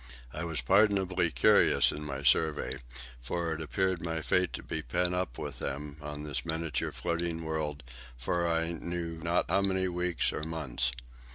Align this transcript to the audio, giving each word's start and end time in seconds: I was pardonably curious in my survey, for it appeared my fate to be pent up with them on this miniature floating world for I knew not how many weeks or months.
I 0.33 0.45
was 0.45 0.61
pardonably 0.61 1.29
curious 1.29 1.91
in 1.91 2.03
my 2.03 2.23
survey, 2.23 2.79
for 3.21 3.53
it 3.53 3.61
appeared 3.61 4.01
my 4.01 4.23
fate 4.23 4.51
to 4.53 4.63
be 4.63 4.81
pent 4.81 5.13
up 5.13 5.37
with 5.37 5.59
them 5.59 5.97
on 6.01 6.23
this 6.23 6.43
miniature 6.43 6.91
floating 6.91 7.43
world 7.43 7.83
for 8.17 8.47
I 8.47 8.71
knew 8.71 9.17
not 9.21 9.45
how 9.47 9.61
many 9.61 9.87
weeks 9.87 10.33
or 10.33 10.41
months. 10.41 10.91